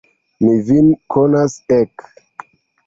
Mi 0.45 0.55
vin 0.69 0.89
konas, 1.17 1.59
ek! 1.81 2.11